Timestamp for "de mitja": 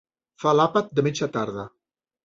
1.01-1.31